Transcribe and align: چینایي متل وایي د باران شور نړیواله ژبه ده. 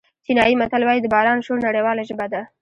چینایي 0.25 0.55
متل 0.61 0.81
وایي 0.83 1.01
د 1.03 1.07
باران 1.13 1.39
شور 1.45 1.57
نړیواله 1.67 2.01
ژبه 2.09 2.27
ده. 2.33 2.41